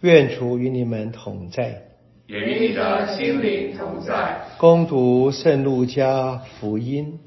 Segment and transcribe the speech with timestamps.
[0.00, 1.82] 愿主与你们同在，
[2.26, 4.42] 也与你的心灵同在。
[4.58, 7.18] 攻读圣路加福音。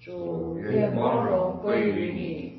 [0.00, 2.52] 主愿光荣归于你。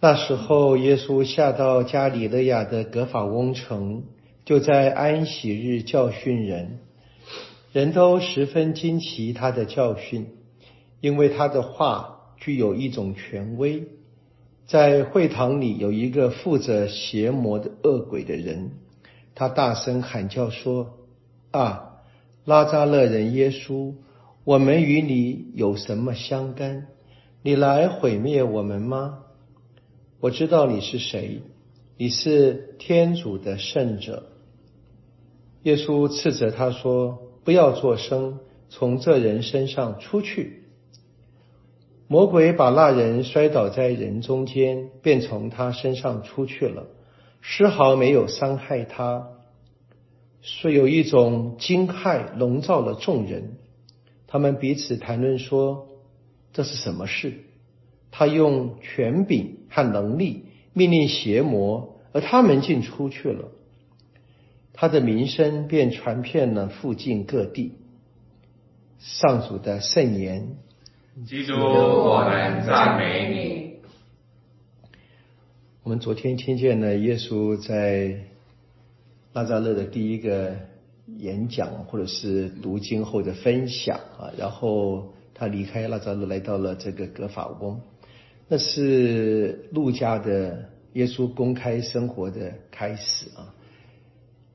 [0.00, 4.02] 那时候，耶稣下到加里勒亚的格法翁城，
[4.44, 6.78] 就在安息日教训人，
[7.72, 10.28] 人都十分惊奇他的教训，
[11.00, 13.84] 因为他的话具有一种权威。
[14.68, 18.72] 在会堂里有一个负责邪魔的恶鬼的人，
[19.34, 20.98] 他大声喊叫说
[21.52, 22.02] ：“啊，
[22.44, 23.94] 拉扎勒人耶稣，
[24.44, 26.86] 我们与你有什么相干？
[27.42, 29.20] 你来毁灭我们吗？
[30.20, 31.40] 我知道你是谁，
[31.96, 34.26] 你是天主的圣者。”
[35.64, 40.64] 耶稣斥责他说：“不要作声，从这人身上出去。”
[42.10, 46.86] 魔鬼把那人摔倒在人中间，便从他身上出去了，
[47.42, 49.28] 丝毫没有伤害他。
[50.40, 53.58] 说有一种惊骇笼罩了众人，
[54.26, 55.88] 他们彼此谈论说
[56.54, 57.44] ：“这是什么事？”
[58.10, 63.50] 他用权柄和能力命令邪魔，而他们竟出去了。
[64.72, 67.74] 他的名声便传遍了附近各地。
[68.98, 70.56] 上主的圣言。
[71.26, 73.80] 基督，我们赞美你。
[75.82, 78.20] 我们昨天听见了耶稣在
[79.32, 80.54] 拉扎勒的第一个
[81.16, 87.80] 演讲，或者是读经后的分享啊，然后他离开拉扎勒，来到了这个格法翁，
[88.46, 93.52] 那是路加的耶稣公开生活的开始啊。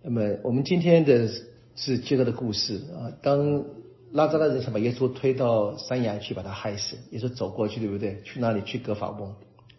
[0.02, 1.28] 那么我们今天的
[1.76, 3.66] 是接着的故事啊，当。
[4.14, 6.98] 拉扎勒人想把耶稣推到山崖去，把他害死。
[7.10, 8.22] 耶稣走过去，对不对？
[8.24, 8.62] 去哪里？
[8.62, 9.30] 去格法翁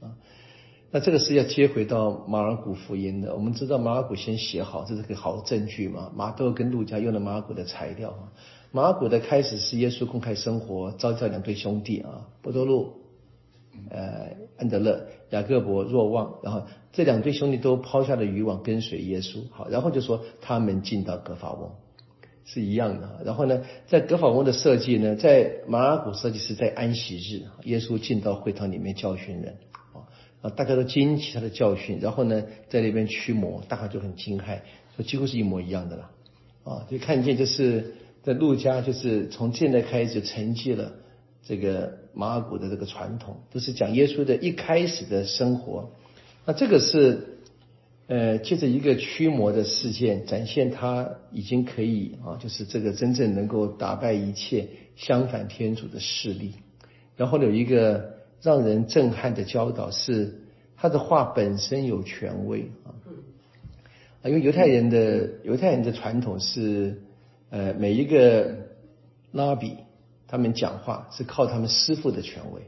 [0.00, 0.10] 啊。
[0.90, 3.34] 那这个是要接回到马尔谷福音的。
[3.34, 6.10] 我们知道马尔谷先写好，这是个好证据嘛。
[6.16, 8.12] 马窦跟路加用了马尔谷的材料。
[8.72, 12.92] 马尔谷的开始是耶稣公开生活，召叫两对兄弟啊，波多禄、
[13.90, 16.62] 呃安德勒、雅各伯、若望，然后
[16.92, 19.45] 这两对兄弟都抛下了渔网跟随耶稣。
[19.52, 21.70] 好，然后就说他们进到格法翁。
[22.46, 29.56] 是一样的，然后呢，在格法翁的设计呢，在马尔谷设计是在安息日，耶稣进到会堂里面教训人，
[30.42, 34.60] 啊，大家都惊奇他的教训，然后呢，在那边驱魔，大家就很惊骇，
[34.94, 36.10] 说几乎是一模一样的了，
[36.64, 40.92] 啊，就看见就是在路加就是从现在开始承继了
[41.42, 45.90] 这个马尔谷的这个传统，都是讲耶稣的一开始的生活，
[46.44, 47.30] 那这个是。
[48.06, 56.52] 呃，借着一个驱魔的事件，展现他已经可以啊，就是这个真正能够打败一切相反天主的势力。
[57.16, 60.42] 然后有一个让人震撼的教导是，
[60.76, 62.92] 他的话本身有权威啊。
[64.20, 67.00] 啊，因为犹太人的犹太人的传统是，
[67.48, 68.54] 呃，每一个
[69.32, 69.78] 拉比
[70.26, 72.60] 他们讲话是靠他们师傅的权威。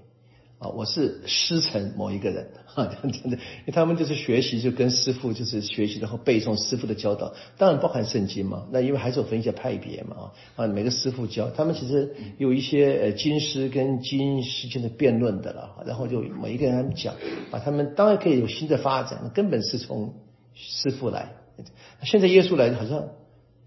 [0.58, 8.66] 啊，我是师承某一个人，哈，真的，因为他们就是学习，就跟师傅就是学习，然后背诵师傅的教导，当然包含圣经嘛。
[8.70, 17.14] 那因为还是有分一些派别嘛，啊，每个师傅教，他们其实有一些呃经师跟经师间的辩论的了，然后就每一个人讲，
[17.50, 20.14] 把他们当然可以有新的发展，根本是从
[20.54, 21.34] 师傅来。
[22.02, 23.10] 现在耶稣来好像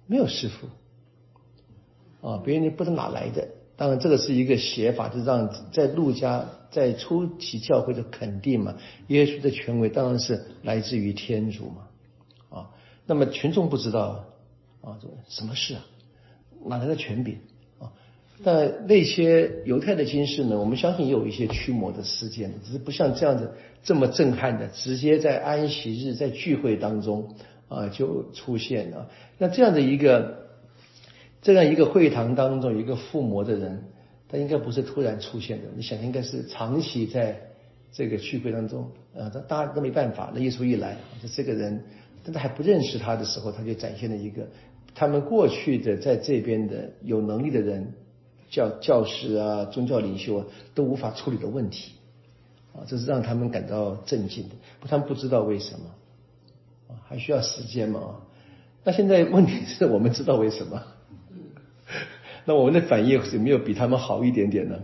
[0.08, 3.48] 没有师傅，啊，别人不知道哪来的。
[3.80, 8.76] 当然，这个是一个写法，就让在路加在初期教会的肯定嘛，
[9.08, 12.70] 耶稣的权威当然是来自于天主嘛，啊，
[13.06, 14.26] 那么群众不知道
[14.82, 15.86] 啊，什么事啊，
[16.66, 17.38] 哪来的权柄
[17.80, 17.94] 啊？
[18.44, 27.34] 但那些犹太的经士呢，我们相信也有一些驱魔的事件，只是不像这样子这么震撼的，直接在安息日在聚会当中
[27.70, 29.10] 啊就出现了。
[29.38, 30.49] 那这样的一个。
[31.42, 33.82] 这样一个会堂当中，一个附魔的人，
[34.28, 35.66] 他应该不是突然出现的。
[35.76, 37.40] 你想，应该是长期在
[37.94, 40.32] 这个聚会当中，啊，他大家都没办法。
[40.34, 41.82] 那耶稣一来，就这个人，
[42.26, 44.48] 但他还不认识他的时候，他就展现了一个
[44.94, 47.94] 他们过去的在这边的有能力的人，
[48.50, 51.94] 教教师啊、宗教领袖啊，都无法处理的问题，
[52.74, 54.56] 啊，这是让他们感到震惊的。
[54.82, 55.86] 他们不知道为什么，
[56.90, 58.02] 啊，还需要时间嘛？
[58.02, 58.22] 啊
[58.82, 60.82] 那现在问题是我们知道为什么？
[62.50, 64.76] 那我们的反应有没有比他们好一点点呢？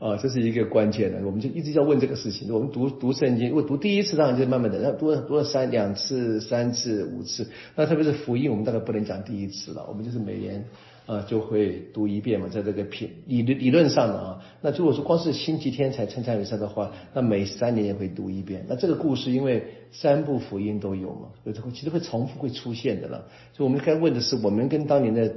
[0.00, 2.52] 啊，这是一个关键的，我们就一直要问这个事情。
[2.52, 9.86] 我们读读圣经，如果读第一次当然就慢慢的，那读了读了三两次、三次、五次，那特别是福音，我们大概不能讲第一次了。
[9.88, 10.64] 我们就是每年
[11.06, 14.40] 啊，就会读一遍嘛，在这个品理论理论上的啊。
[14.60, 18.66] 那如果说光是星期天才称赞美赛的话，那每三年也会读一遍。
[18.68, 23.24] 那这个故事因为三部福音都有嘛，有时候其实会重复会出现的了。
[23.52, 25.32] 所以我们该问的是，我们跟当年的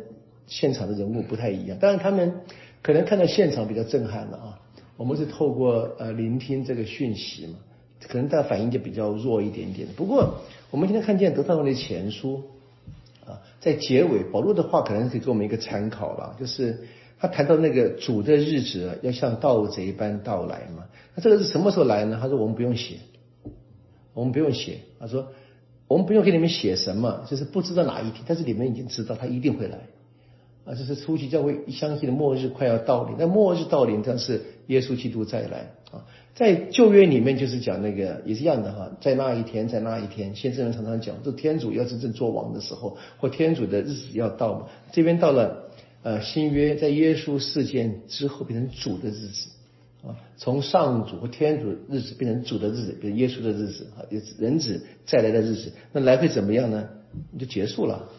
[0.48, 2.42] 现场的人物不太一样，当然他们
[2.82, 4.60] 可能看到现场比较震撼了啊。
[4.98, 7.60] 我们是透过呃聆听这个讯息嘛，
[8.08, 9.88] 可能大家反应就比较弱一点点。
[9.96, 10.40] 不过
[10.72, 12.42] 我们今天看见得到的前书。
[13.28, 16.88] 啊，在结尾，保罗的话可能可以给我们一个参考了，就是
[17.20, 20.86] 他谈到那个主的日子要像盗贼般到来嘛。
[21.14, 22.18] 那这个是什么时候来呢？
[22.22, 23.00] 他说我们不用写，
[24.14, 24.78] 我们不用写。
[24.98, 25.28] 他说
[25.90, 29.78] 我们不用给你们写什么，就是不知道哪一天，但是你们已经知道他一定会来。
[30.68, 36.04] 啊，这是初期教会相信的末日快要到临，那末日到临，但是耶稣基督再来啊。
[36.36, 44.68] 在旧约里面就是讲那个也是一样的哈，在那一天，在那一天，先知们常常讲，这天主要真正做王的时候，或天主的日子要到嘛。
[44.92, 45.72] 这边到了
[46.04, 49.50] 呃新约，在耶稣事件之后变成主的日子
[50.06, 54.06] 啊，从上主和天主日子变成主的日子，变成耶稣的日子啊，
[54.38, 56.90] 人子再来的日子，那来会怎么样呢？
[57.40, 58.10] 就结束了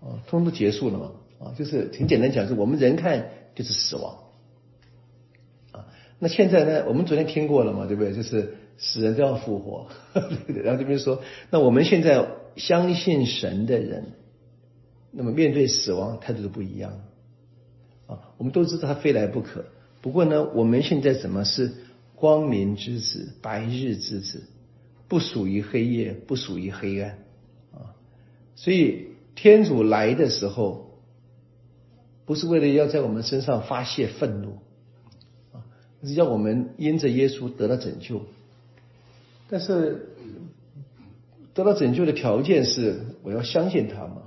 [0.00, 4.18] 啊，通通都结束了嘛啊，就是很简单讲，是我们人看就是死亡
[5.72, 5.86] 啊。
[6.18, 6.84] 那现在呢？
[6.88, 8.14] 我们昨天听过了嘛，对不对？
[8.14, 9.88] 就是死人都要复活，
[10.46, 14.12] 对对然后这边说，那我们现在相信神的人，
[15.10, 17.00] 那么面对死亡态度都不一样
[18.06, 18.32] 啊。
[18.38, 19.64] 我们都知道他非来不可，
[20.00, 21.72] 不过呢，我们现在怎么是
[22.14, 24.44] 光明之子、白日之子，
[25.08, 27.18] 不属于黑夜，不属于黑暗
[27.72, 27.92] 啊。
[28.54, 30.85] 所以天主来的时候，
[32.26, 34.58] 不是为了要在我们身上发泄愤怒。
[35.52, 35.64] 啊
[36.04, 38.20] 是要我们因着耶稣得到拯救，
[39.48, 40.10] 但是
[41.52, 44.22] 得到拯救的条件是我要相信他嘛？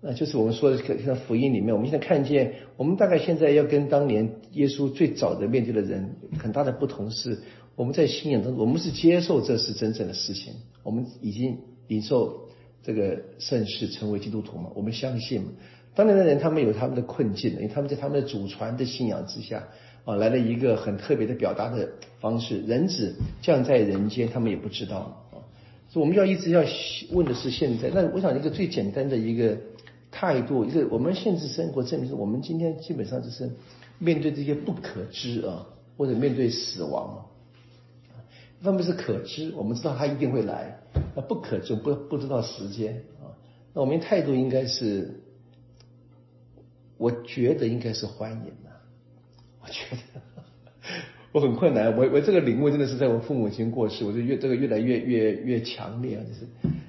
[0.00, 7.38] 那就是我们说的像福音里面，我们现在看见，我们大概现在要跟当年耶稣最早的面对的人很大的不同是，
[7.76, 12.48] 我们在信仰中，我们是接受这是真正的事情，我们已经领受
[12.82, 14.70] 这个圣事，成为基督徒嘛？
[14.74, 15.52] 我们相信嘛？
[15.94, 19.68] 当年的人他们有他们的困境，因为他们在他们的祖传的信仰之下。
[20.04, 21.88] 啊，来了一个很特别的表达的
[22.20, 24.96] 方式，人子降在人间，他们也不知道
[25.30, 25.38] 啊。
[25.88, 26.64] 所以我们要一直要
[27.12, 27.88] 问的是现在。
[27.94, 29.56] 那我想一个最简单的一个
[30.10, 33.48] 态度，一个我们现实生活证明是我们今天基本上就是
[34.00, 35.64] 面对这些不可知啊，
[35.96, 37.18] 或者面对死亡啊。
[38.60, 40.80] 他们是可知，我们知道他一定会来；
[41.14, 43.30] 那不可知，不不知道时间啊。
[43.72, 45.21] 那我们态度应该是，
[47.02, 48.70] 我觉得应该是欢迎的。
[49.60, 50.20] 我觉得
[51.34, 56.46] 我很困难，我我这个领悟真的是在我父母亲过世，我就越这个越来越越越强烈啊，就是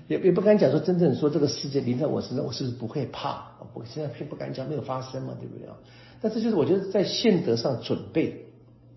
[0.07, 3.43] 也也不敢讲说真正说这个世界临在我身上，我是不是不会怕？
[3.73, 5.75] 我现在并不敢讲没有发生嘛，对不对啊？
[6.21, 8.45] 但是就是我觉得在现德上准备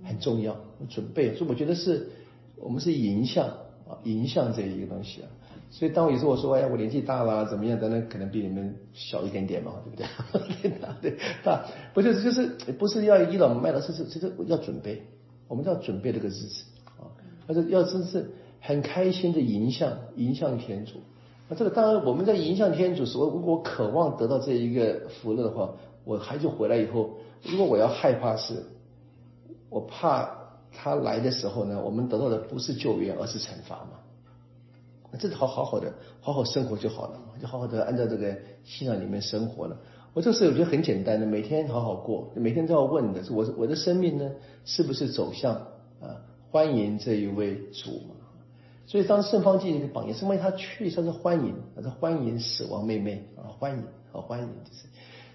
[0.05, 0.55] 很重要，
[0.91, 2.09] 准备，所以我觉得是
[2.57, 3.47] 我们是迎向
[3.89, 5.29] 啊，迎向这一个东西啊。
[5.71, 10.71] 所以当我有时候我说哎呀我年纪大了怎么样，等等可能比你们小一点点嘛，对不对？
[11.03, 12.47] 对，大不就是就是
[12.79, 15.03] 不是要倚老卖老，是是这个要准备，
[15.49, 17.11] 我们要准备这个日子啊，
[17.47, 18.31] 而且要真是
[18.61, 20.95] 很开心的迎向迎向天主。
[21.49, 25.75] 那这个当然我们在迎向天主时候，如果渴望得到这一个福乐的话，
[26.05, 27.11] 我孩子回来以后，
[27.43, 28.65] 如果我要害怕是，
[29.69, 30.29] 我怕
[30.73, 33.91] 他来的时候呢，我们得到的不是救援，而是惩罚嘛。
[35.19, 39.77] 这好好好的，好好生活就好了，就好好的按照这个信仰里面生活了。
[40.15, 44.31] 我这是我觉得很简单的，每天好好过，每天都要问的是我我的生命呢，
[44.65, 45.55] 是不是走向
[46.01, 48.01] 啊欢迎这一位主？
[48.87, 53.79] 所以当圣方济一个榜样，圣方济他确实是欢迎，他是欢迎死亡妹妹啊，欢迎
[54.13, 54.49] 啊欢迎，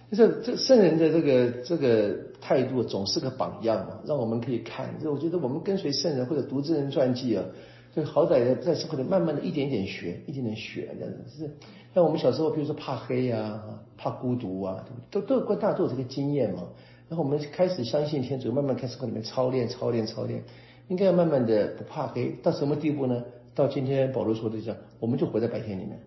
[0.09, 4.99] 就是就是这圣人的这个这个态度总是个榜样嘛，让我们可以看。
[4.99, 7.45] 就我觉得我们跟随圣人或者读这人传记啊。
[7.93, 11.19] 就好歹在社会里慢慢的一点点学，一点点学这样子。
[11.37, 11.51] 是
[11.93, 13.63] 像我们小时候，比如说怕黑啊，
[13.97, 16.63] 怕孤独啊，都都都大都有这个经验嘛。
[17.09, 20.41] 然后我们开始相信天主，慢慢开始在里面操练、操练、操练，
[20.87, 22.33] 应该要慢慢的不怕黑。
[22.41, 23.21] 到什么地步呢？
[23.53, 25.99] 到今天保罗说的这样，我们就活在白天里面，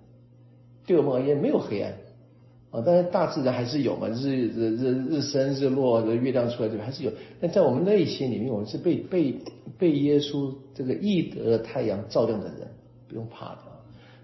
[0.86, 1.92] 对我们而言没有黑暗。
[2.74, 6.84] 啊，当然大自然还是有嘛，日日日日升日落，月亮出来对吧？
[6.84, 7.12] 还是有。
[7.40, 9.38] 但在我们内心里面，我们是被被
[9.78, 12.66] 被耶稣这个义德太阳照亮的人，
[13.06, 13.58] 不用怕的。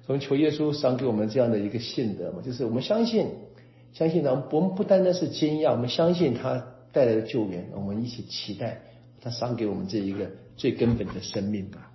[0.08, 3.28] 我们求耶稣赏给我们这样的一个信德嘛，就是我们相信，
[3.92, 8.82] 相信呢，我们不单单是惊讶，我们相信他带来的救援，我们一起期待
[9.20, 11.92] 他赏给我们这一个最根本的生命吧。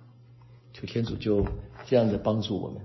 [0.72, 1.44] 求天主就
[1.86, 2.80] 这样的帮助我们。